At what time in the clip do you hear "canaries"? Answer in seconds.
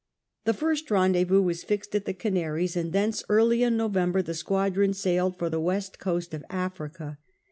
2.15-2.75